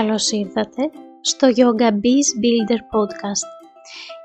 [0.00, 3.48] Καλώς ήρθατε στο Yoga Biz Builder Podcast.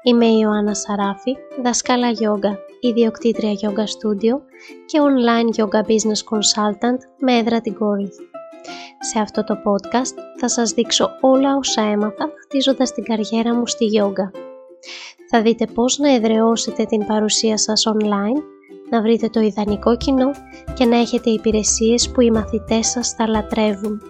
[0.03, 4.39] Είμαι η Ιωάννα Σαράφη, δασκάλα yoga, ιδιοκτήτρια yoga studio
[4.85, 8.15] και online yoga business consultant με έδρα την Κόρινθ.
[8.99, 13.85] Σε αυτό το podcast θα σας δείξω όλα όσα έμαθα χτίζοντας την καριέρα μου στη
[13.99, 14.39] yoga.
[15.29, 18.54] Θα δείτε πώς να εδραιώσετε την παρουσία σας online,
[18.89, 20.31] να βρείτε το ιδανικό κοινό
[20.73, 24.01] και να έχετε υπηρεσίες που οι μαθητές σας θα λατρεύουν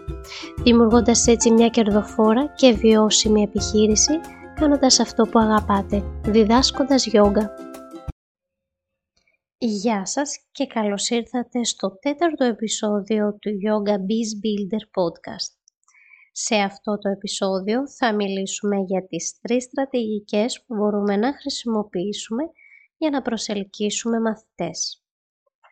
[0.64, 4.20] δημιουργώντας έτσι μια κερδοφόρα και βιώσιμη επιχείρηση,
[4.56, 7.56] κάνοντας αυτό που αγαπάτε, διδάσκοντας γιόγκα.
[9.58, 15.54] Γεια σας και καλώς ήρθατε στο τέταρτο επεισόδιο του Yoga Biz Builder Podcast.
[16.32, 22.44] Σε αυτό το επεισόδιο θα μιλήσουμε για τις τρεις στρατηγικές που μπορούμε να χρησιμοποιήσουμε
[23.06, 25.04] για να προσελκύσουμε μαθητές.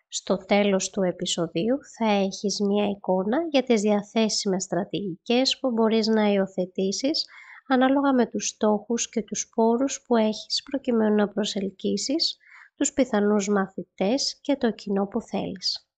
[0.08, 6.32] Στο τέλος του επεισοδίου θα έχεις μία εικόνα για τις διαθέσιμες στρατηγικές που μπορείς να
[6.32, 7.26] υιοθετήσεις
[7.68, 12.38] ανάλογα με τους στόχους και τους πόρους που έχεις προκειμένου να προσελκύσεις
[12.76, 15.90] τους πιθανούς μαθητές και το κοινό που θέλεις.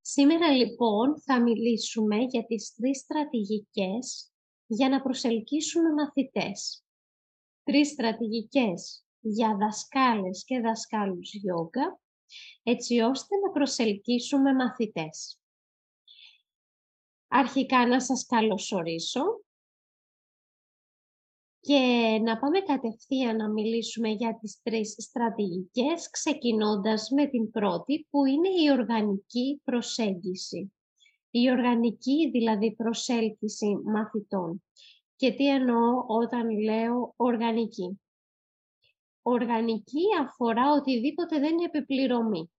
[0.00, 4.32] Σήμερα λοιπόν θα μιλήσουμε για τις τρεις στρατηγικές
[4.66, 6.84] για να προσελκύσουμε μαθητές.
[7.64, 12.00] Τρεις στρατηγικές για δασκάλες και δασκάλους γιόγκα,
[12.62, 15.38] έτσι ώστε να προσελκύσουμε μαθητές.
[17.28, 19.22] Αρχικά να σας καλωσορίσω
[21.60, 21.78] και
[22.22, 28.48] να πάμε κατευθείαν να μιλήσουμε για τις τρεις στρατηγικές, ξεκινώντας με την πρώτη που είναι
[28.48, 30.72] η οργανική προσέγγιση.
[31.30, 34.64] Η οργανική δηλαδή προσέλκυση μαθητών.
[35.16, 38.00] Και τι εννοώ όταν λέω οργανική.
[39.26, 42.50] Οργανική αφορά οτιδήποτε δεν είναι επιπληρωμή.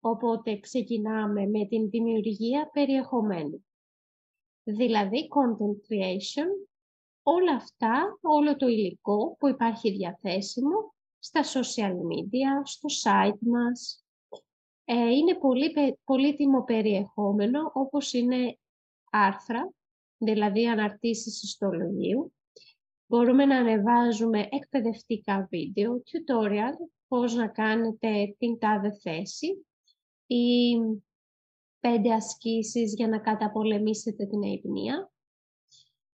[0.00, 3.64] Οπότε ξεκινάμε με την δημιουργία περιεχομένου.
[4.62, 6.68] Δηλαδή content creation,
[7.22, 14.04] όλα αυτά, όλο το υλικό που υπάρχει διαθέσιμο στα social media, στο site μας.
[14.84, 18.58] Ε, είναι πολύ πολύτιμο περιεχόμενο όπως είναι
[19.10, 19.72] άρθρα,
[20.18, 22.32] δηλαδή αναρτήσεις ιστολογίου,
[23.12, 29.66] Μπορούμε να ανεβάζουμε εκπαιδευτικά βίντεο, tutorial, πώς να κάνετε την τάδε θέση
[30.26, 30.74] ή
[31.80, 35.12] πέντε ασκήσεις για να καταπολεμήσετε την αϊπνία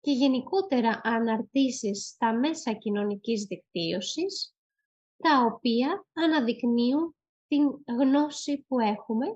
[0.01, 4.55] και γενικότερα αναρτήσεις στα μέσα κοινωνικής δικτύωσης,
[5.17, 7.17] τα οποία αναδεικνύουν
[7.49, 7.63] την
[7.99, 9.27] γνώση που έχουμε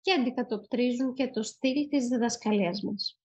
[0.00, 3.19] και αντικατοπτρίζουν και το στυλ της διδασκαλίας μας.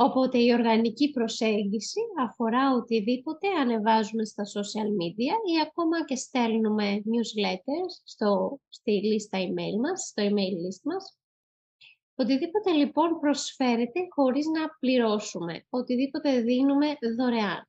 [0.00, 7.92] Οπότε η οργανική προσέγγιση αφορά οτιδήποτε ανεβάζουμε στα social media ή ακόμα και στέλνουμε newsletters
[8.04, 11.18] στο, στη λίστα email μας, στο email list μας.
[12.14, 17.68] Οτιδήποτε λοιπόν προσφέρεται χωρίς να πληρώσουμε, οτιδήποτε δίνουμε δωρεάν.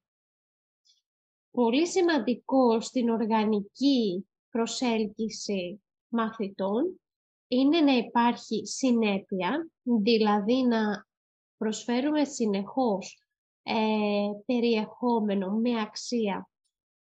[1.52, 7.00] Πολύ σημαντικό στην οργανική προσέλκυση μαθητών
[7.48, 11.08] είναι να υπάρχει συνέπεια, δηλαδή να
[11.60, 13.24] προσφέρουμε συνεχώς
[13.64, 13.74] ε,
[14.46, 16.50] περιεχόμενο με αξία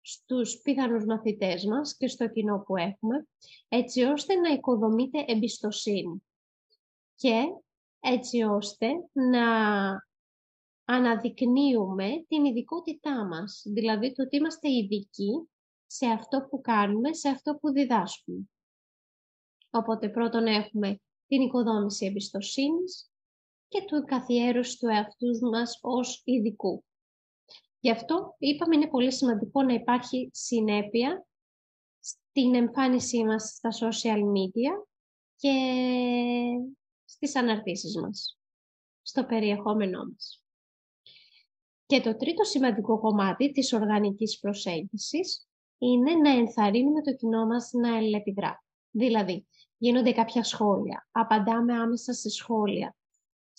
[0.00, 3.26] στους πιθανούς μαθητές μας και στο κοινό που έχουμε,
[3.68, 6.22] έτσι ώστε να οικοδομείται εμπιστοσύνη
[7.14, 7.42] και
[8.00, 9.46] έτσι ώστε να
[10.84, 15.48] αναδεικνύουμε την ειδικότητά μας, δηλαδή το ότι είμαστε ειδικοί
[15.86, 18.50] σε αυτό που κάνουμε, σε αυτό που διδάσκουμε.
[19.70, 23.11] Οπότε πρώτον έχουμε την οικοδόμηση εμπιστοσύνης,
[23.72, 26.84] και του καθιέρωσης του εαυτούς μας ως ειδικού.
[27.80, 31.26] Γι' αυτό είπαμε είναι πολύ σημαντικό να υπάρχει συνέπεια
[32.00, 34.86] στην εμφάνισή μας στα social media
[35.36, 35.54] και
[37.04, 38.38] στις αναρτήσεις μας,
[39.02, 40.44] στο περιεχόμενό μας.
[41.86, 47.96] Και το τρίτο σημαντικό κομμάτι της οργανικής προσέγγισης είναι να ενθαρρύνουμε το κοινό μας να
[47.96, 48.64] ελεπιδρά.
[48.90, 49.46] Δηλαδή,
[49.76, 52.96] γίνονται κάποια σχόλια, απαντάμε άμεσα σε σχόλια,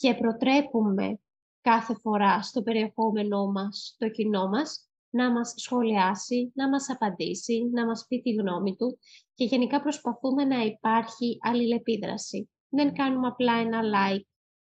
[0.04, 1.20] και προτρέπουμε
[1.62, 7.86] κάθε φορά στο περιεχόμενό μας, το κοινό μας, να μας σχολιάσει, να μας απαντήσει, να
[7.86, 9.00] μας πει τη γνώμη του
[9.34, 12.50] και γενικά προσπαθούμε να υπάρχει αλληλεπίδραση.
[12.70, 14.28] Δεν κάνουμε απλά ένα like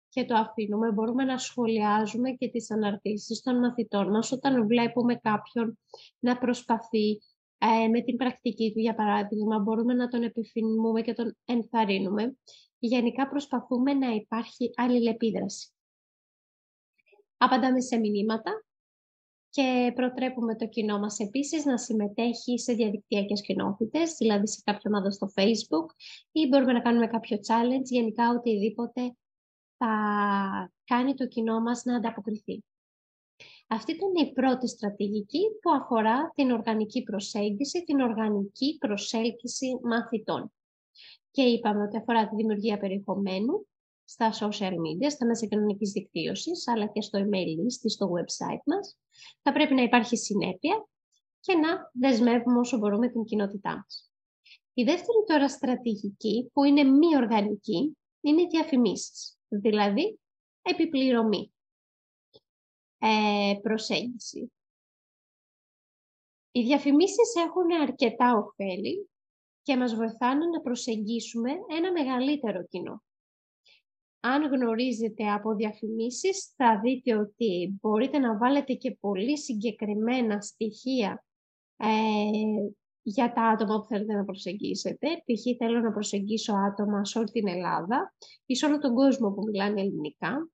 [0.09, 0.93] και το αφήνουμε.
[0.93, 5.79] Μπορούμε να σχολιάζουμε και τις αναρτήσεις των μαθητών μας όταν βλέπουμε κάποιον
[6.19, 7.20] να προσπαθεί
[7.59, 12.37] ε, με την πρακτική του, για παράδειγμα, μπορούμε να τον επιφημούμε και τον ενθαρρύνουμε
[12.87, 15.69] γενικά προσπαθούμε να υπάρχει αλληλεπίδραση.
[17.37, 18.65] Απαντάμε σε μηνύματα
[19.49, 25.11] και προτρέπουμε το κοινό μας επίσης να συμμετέχει σε διαδικτυακές κοινότητες, δηλαδή σε κάποια ομάδα
[25.11, 25.87] στο Facebook
[26.33, 29.17] ή μπορούμε να κάνουμε κάποιο challenge, γενικά οτιδήποτε
[29.77, 32.65] θα κάνει το κοινό μας να ανταποκριθεί.
[33.69, 40.53] Αυτή ήταν η πρώτη στρατηγική που αφορά την οργανική προσέγγιση, την οργανική προσέλκυση μαθητών.
[41.35, 43.67] Και είπαμε ότι αφορά τη δημιουργία περιεχομένου
[44.05, 48.63] στα social media, στα μέσα κοινωνικής δικτύωσης, αλλά και στο email list ή στο website
[48.65, 48.99] μας.
[49.43, 50.89] Θα πρέπει να υπάρχει συνέπεια
[51.41, 54.13] και να δεσμεύουμε όσο μπορούμε την κοινότητά μας.
[54.75, 60.19] Η δεύτερη τώρα στρατηγική, που είναι μη οργανική, είναι οι διαφημίσεις, δηλαδή
[60.63, 61.53] επιπληρωμή,
[62.99, 64.53] ε, προσέγγιση.
[66.51, 69.09] Οι διαφημίσεις έχουν αρκετά ωφέλη
[69.64, 73.02] και μας βοηθάνε να προσεγγίσουμε ένα μεγαλύτερο κοινό.
[74.20, 81.25] Αν γνωρίζετε από διαφημίσεις, θα δείτε ότι μπορείτε να βάλετε και πολύ συγκεκριμένα στοιχεία
[81.76, 81.87] ε,
[83.02, 85.08] για τα άτομα που θέλετε να προσεγγίσετε.
[85.08, 85.56] Π.χ.
[85.58, 88.14] θέλω να προσεγγίσω άτομα σε όλη την Ελλάδα
[88.46, 90.49] ή σε όλο τον κόσμο που μιλάνε ελληνικά,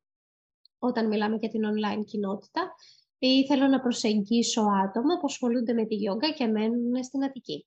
[0.79, 2.75] όταν μιλάμε για την online κοινότητα,
[3.19, 7.67] ή θέλω να προσεγγίσω άτομα που ασχολούνται με τη γιόγκα και μένουν στην Αττική.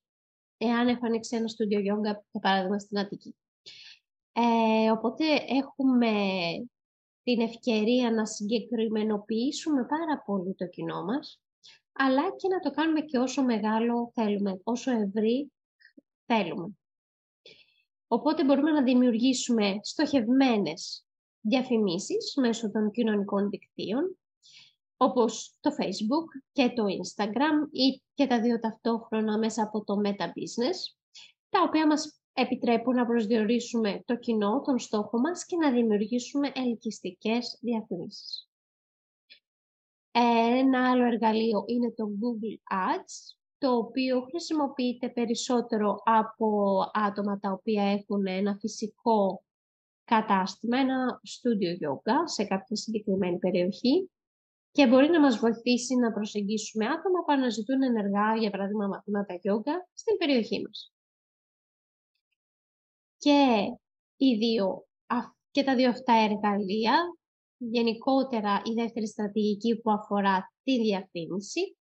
[0.65, 3.35] Εάν έχω ανοίξει ένα στούντιο γιόγκα, για παράδειγμα, στην Αττική.
[4.33, 6.11] Ε, οπότε έχουμε
[7.23, 11.43] την ευκαιρία να συγκεκριμενοποιήσουμε πάρα πολύ το κοινό μας
[11.93, 15.51] αλλά και να το κάνουμε και όσο μεγάλο θέλουμε, όσο ευρύ
[16.25, 16.77] θέλουμε.
[18.07, 21.05] Οπότε μπορούμε να δημιουργήσουμε στοχευμένες
[21.41, 24.17] διαφημίσεις μέσω των κοινωνικών δικτύων,
[25.03, 30.25] όπως το Facebook και το Instagram ή και τα δύο ταυτόχρονα μέσα από το Meta
[30.25, 30.77] Business,
[31.49, 37.57] τα οποία μας επιτρέπουν να προσδιορίσουμε το κοινό, τον στόχο μας και να δημιουργήσουμε ελκυστικές
[37.61, 38.49] διαφημίσεις.
[40.11, 47.83] Ένα άλλο εργαλείο είναι το Google Ads, το οποίο χρησιμοποιείται περισσότερο από άτομα τα οποία
[47.83, 49.43] έχουν ένα φυσικό
[50.03, 54.09] κατάστημα, ένα στούντιο yoga σε κάποια συγκεκριμένη περιοχή
[54.73, 59.75] και μπορεί να μας βοηθήσει να προσεγγίσουμε άτομα που αναζητούν ενεργά, για παράδειγμα, μαθήματα yoga
[59.93, 60.93] στην περιοχή μας.
[63.17, 63.67] Και,
[64.17, 64.85] οι δύο,
[65.51, 67.17] και τα δύο αυτά εργαλεία
[67.57, 71.77] γενικότερα η δεύτερη στρατηγική που αφορά τη διαφήμιση.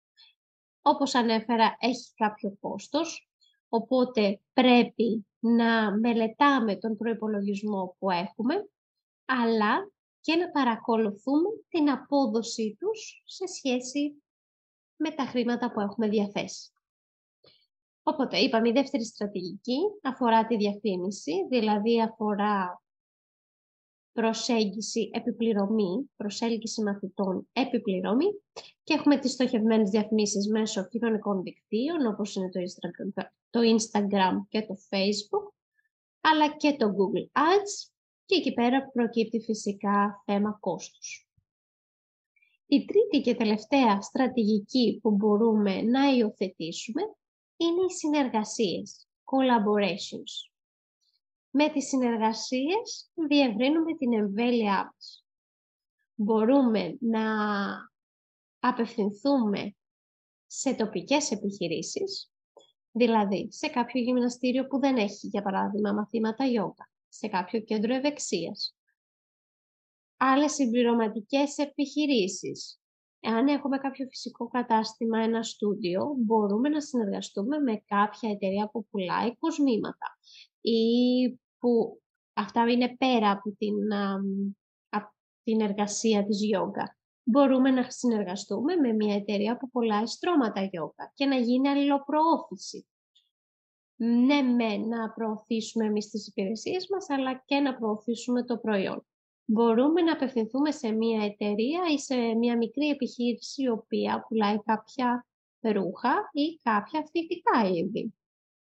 [0.83, 3.29] Όπως ανέφερα, έχει κάποιο κόστος,
[3.69, 8.55] οπότε πρέπει να μελετάμε τον προϋπολογισμό που έχουμε,
[9.25, 9.91] αλλά
[10.23, 14.23] και να παρακολουθούμε την απόδοσή τους σε σχέση
[14.97, 16.73] με τα χρήματα που έχουμε διαθέσει.
[18.03, 22.83] Οπότε, είπαμε, η δεύτερη στρατηγική αφορά τη διαφήμιση, δηλαδή αφορά
[24.13, 28.27] προσέγγιση επιπληρωμή, προσέλκυση μαθητών επιπληρωμή
[28.83, 34.63] και έχουμε τις στοχευμένες διαφημίσεις μέσω κοινωνικών δικτύων όπως είναι το Instagram, το Instagram και
[34.63, 35.53] το Facebook
[36.21, 37.92] αλλά και το Google Ads
[38.33, 41.29] και εκεί πέρα προκύπτει φυσικά θέμα κόστους.
[42.67, 47.03] Η τρίτη και τελευταία στρατηγική που μπορούμε να υιοθετήσουμε
[47.57, 50.51] είναι οι συνεργασίες, collaborations.
[51.51, 55.27] Με τις συνεργασίες διευρύνουμε την εμβέλειά μας.
[56.15, 57.25] Μπορούμε να
[58.59, 59.77] απευθυνθούμε
[60.47, 62.33] σε τοπικές επιχειρήσεις,
[62.93, 68.77] δηλαδή σε κάποιο γυμναστήριο που δεν έχει, για παράδειγμα, μαθήματα γιόγκα, σε κάποιο κέντρο ευεξίας.
[70.17, 72.81] Άλλες συμπληρωματικές επιχειρήσεις.
[73.21, 79.37] Εάν έχουμε κάποιο φυσικό κατάστημα, ένα στούντιο, μπορούμε να συνεργαστούμε με κάποια εταιρεία που πουλάει
[79.37, 80.19] κοσμήματα
[80.61, 80.81] ή
[81.59, 82.03] που
[82.33, 83.75] αυτά είναι πέρα από την,
[85.43, 86.97] την εργασία της γιόγκα.
[87.23, 92.87] Μπορούμε να συνεργαστούμε με μια εταιρεία που πουλάει στρώματα γιόγκα και να γίνει αλληλοπροώθηση.
[94.05, 99.07] Ναι, με να προωθήσουμε εμείς τις υπηρεσίες μας, αλλά και να προωθήσουμε το προϊόν.
[99.45, 105.27] Μπορούμε να απευθυνθούμε σε μια εταιρεία ή σε μια μικρή επιχείρηση η οποία πουλάει κάποια
[105.61, 108.15] ρούχα ή κάποια φυτικά είδη.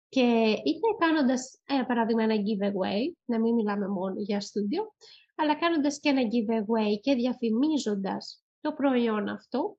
[0.08, 4.92] Και είτε κάνοντας, ε, παράδειγμα, ένα giveaway, να μην μιλάμε μόνο για στούντιο,
[5.36, 9.76] αλλά κάνοντας και ένα giveaway και διαφημίζοντας το προϊόν αυτό,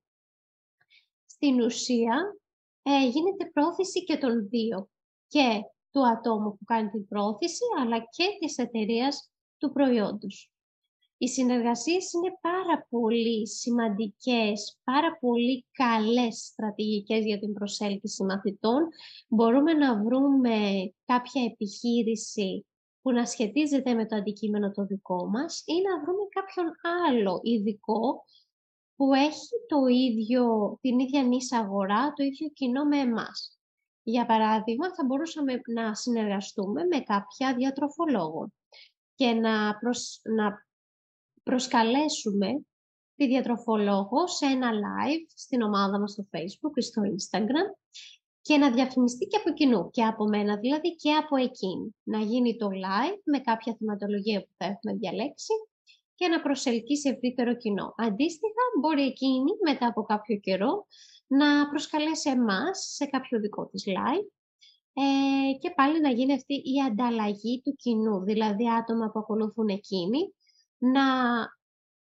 [1.26, 2.38] στην ουσία
[2.84, 4.90] ε, γίνεται πρόθεση και των δύο.
[5.28, 10.52] Και του ατόμου που κάνει την πρόθεση, αλλά και της εταιρείας του προϊόντος.
[11.20, 18.88] Οι συνεργασίες είναι πάρα πολύ σημαντικές, πάρα πολύ καλές στρατηγικές για την προσέλκυση μαθητών.
[19.28, 20.58] Μπορούμε να βρούμε
[21.06, 22.66] κάποια επιχείρηση
[23.02, 26.66] που να σχετίζεται με το αντικείμενο το δικό μας ή να βρούμε κάποιον
[27.08, 28.24] άλλο ειδικό
[28.96, 33.57] που έχει το ίδιο, την ίδια νήσα αγορά, το ίδιο κοινό με εμάς.
[34.10, 38.52] Για παράδειγμα, θα μπορούσαμε να συνεργαστούμε με κάποια διατροφολόγο
[39.16, 39.80] και να,
[40.36, 40.66] να
[41.44, 42.48] προσκαλέσουμε
[43.16, 47.70] τη διατροφολόγο σε ένα live στην ομάδα μας στο facebook ή στο instagram
[48.42, 51.96] και να διαφημιστεί και από κοινού, και από μένα δηλαδή και από εκείνη.
[52.04, 55.54] Να γίνει το live με κάποια θεματολογία που θα έχουμε διαλέξει
[56.16, 57.94] και να προσελκύσει ευρύτερο κοινό.
[57.98, 60.86] Αντίστοιχα, μπορεί εκείνη μετά από κάποιο καιρό
[61.28, 64.28] να προσκαλέσει εμάς σε κάποιο δικό της live
[64.94, 70.34] ε, και πάλι να γίνει αυτή η ανταλλαγή του κοινού, δηλαδή άτομα που ακολουθούν εκείνη,
[70.78, 71.06] να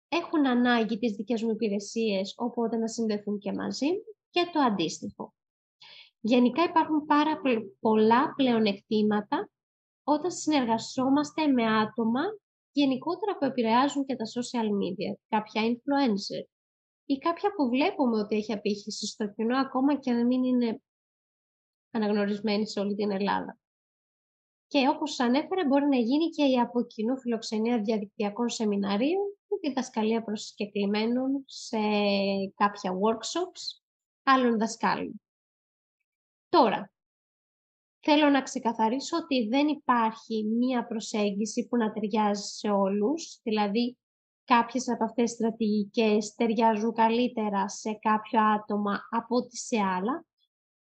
[0.09, 3.88] έχουν ανάγκη τις δικές μου υπηρεσίες, οπότε να συνδεθούν και μαζί
[4.31, 5.35] και το αντίστοιχο.
[6.21, 7.40] Γενικά υπάρχουν πάρα
[7.81, 9.50] πολλά πλεονεκτήματα
[10.05, 12.21] όταν συνεργαζόμαστε με άτομα
[12.73, 16.50] γενικότερα που επηρεάζουν και τα social media, κάποια influencer
[17.12, 20.83] ή κάποια που βλέπουμε ότι έχει απήχηση στο κοινό ακόμα και αν μην είναι
[21.90, 23.59] αναγνωρισμένη σε όλη την Ελλάδα.
[24.67, 29.69] Και όπως σας ανέφερα μπορεί να γίνει και η από κοινού φιλοξενία διαδικτυακών σεμιναρίων ή
[29.69, 31.79] διδασκαλία προσκεκλημένων σε
[32.55, 33.83] κάποια workshops
[34.23, 35.21] άλλων δασκάλων.
[36.49, 36.93] Τώρα,
[38.00, 43.97] θέλω να ξεκαθαρίσω ότι δεν υπάρχει μία προσέγγιση που να ταιριάζει σε όλους, δηλαδή
[44.54, 50.25] κάποιες από αυτές τις στρατηγικές ταιριάζουν καλύτερα σε κάποιο άτομα από ό,τι σε άλλα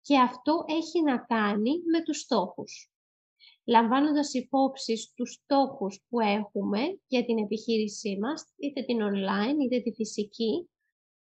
[0.01, 2.91] και αυτό έχει να κάνει με τους στόχους.
[3.65, 9.91] Λαμβάνοντας υπόψη τους στόχους που έχουμε για την επιχείρησή μας, είτε την online είτε τη
[9.93, 10.69] φυσική,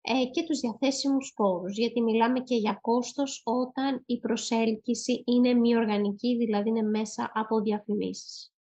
[0.01, 5.77] ε, και τους διαθέσιμους πόρους, γιατί μιλάμε και για κόστος όταν η προσέλκυση είναι μη
[5.77, 8.54] οργανική, δηλαδή είναι μέσα από διαφημίσεις.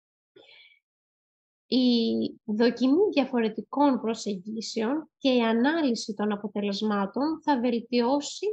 [1.74, 8.46] Η δοκιμή διαφορετικών προσεγγίσεων και η ανάλυση των αποτελεσμάτων θα βελτιώσει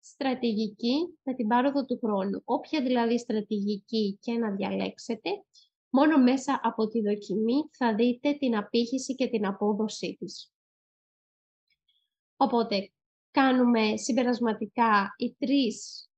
[0.00, 2.42] στρατηγική με την πάροδο του χρόνου.
[2.44, 5.30] Όποια δηλαδή στρατηγική και να διαλέξετε,
[5.90, 10.52] μόνο μέσα από τη δοκιμή θα δείτε την απήχηση και την απόδοσή της.
[12.36, 12.92] Οπότε,
[13.30, 16.08] κάνουμε συμπερασματικά οι τρεις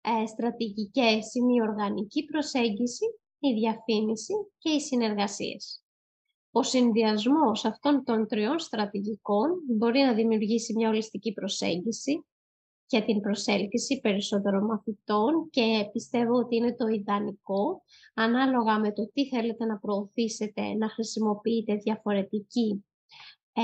[0.00, 3.04] ε, στρατηγικές είναι η οργανική προσέγγιση,
[3.38, 5.82] η διαφήμιση και οι συνεργασίες.
[6.50, 12.24] Ο συνδυασμός αυτών των τριών στρατηγικών μπορεί να δημιουργήσει μια ολιστική προσέγγιση
[12.86, 17.82] για την προσέλκυση περισσότερων μαθητών και πιστεύω ότι είναι το ιδανικό,
[18.14, 22.84] ανάλογα με το τι θέλετε να προωθήσετε, να χρησιμοποιείτε διαφορετική
[23.52, 23.62] ε,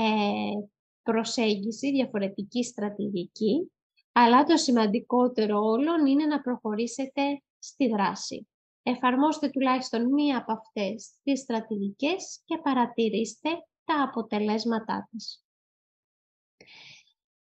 [1.03, 3.71] προσέγγιση, διαφορετική στρατηγική,
[4.11, 7.21] αλλά το σημαντικότερο όλων είναι να προχωρήσετε
[7.59, 8.47] στη δράση.
[8.87, 13.49] Εφαρμόστε τουλάχιστον μία από αυτές τις στρατηγικές και παρατηρήστε
[13.83, 15.43] τα αποτελέσματά της.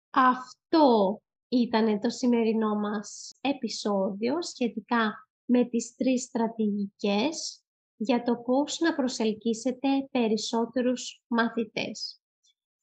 [0.10, 7.64] Αυτό ήταν το σημερινό μας επεισόδιο σχετικά με τις τρεις στρατηγικές
[7.98, 12.22] για το πώς να προσελκύσετε περισσότερους μαθητές.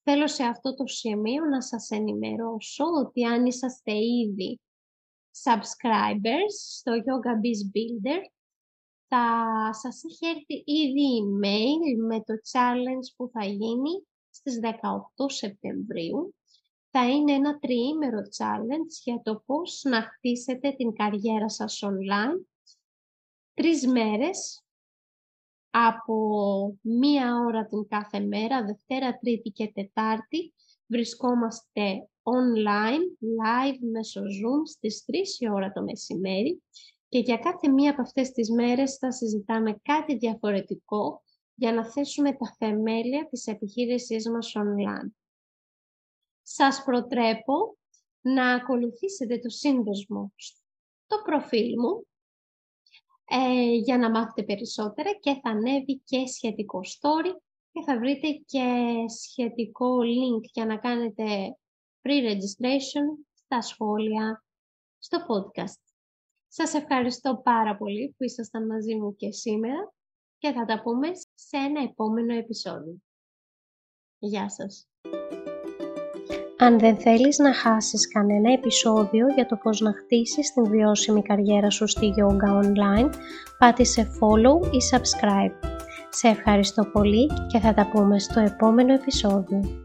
[0.02, 4.61] Θέλω σε αυτό το σημείο να σας ενημερώσω ότι αν είσαστε ήδη
[5.42, 8.21] subscribers στο Yoga Biz Builder,
[9.14, 16.35] θα σας έχει έρθει ήδη email με το challenge που θα γίνει στις 18 Σεπτεμβρίου.
[16.90, 22.45] Θα είναι ένα τριήμερο challenge για το πώς να χτίσετε την καριέρα σας online.
[23.54, 24.64] Τρεις μέρες
[25.71, 26.16] από
[26.81, 30.54] μία ώρα την κάθε μέρα, Δευτέρα, Τρίτη και Τετάρτη,
[30.87, 33.04] βρισκόμαστε online,
[33.42, 36.62] live, μέσω Zoom, στις 3 η ώρα το μεσημέρι
[37.12, 41.23] και για κάθε μία από αυτές τις μέρες θα συζητάμε κάτι διαφορετικό
[41.54, 45.11] για να θέσουμε τα θεμέλια της επιχείρησής μας online.
[46.42, 47.76] Σας προτρέπω
[48.21, 52.07] να ακολουθήσετε το σύνδεσμο στο προφίλ μου
[53.25, 57.35] ε, για να μάθετε περισσότερα και θα ανέβει και σχετικό story
[57.73, 61.57] και θα βρείτε και σχετικό link για να κάνετε
[62.02, 64.45] pre-registration στα σχόλια
[64.99, 65.82] στο podcast.
[66.54, 69.92] Σας ευχαριστώ πάρα πολύ που ήσασταν μαζί μου και σήμερα
[70.38, 73.02] και θα τα πούμε σε ένα επόμενο επεισόδιο.
[74.18, 74.88] Γεια σας!
[76.59, 81.71] Αν δεν θέλεις να χάσεις κανένα επεισόδιο για το πώς να χτίσεις την βιώσιμη καριέρα
[81.71, 83.11] σου στη Yoga Online,
[83.59, 85.68] πάτησε follow ή subscribe.
[86.11, 89.82] Σε ευχαριστώ πολύ και θα τα πούμε στο επόμενο επεισόδιο.